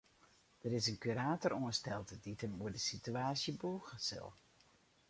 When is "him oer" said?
2.45-2.71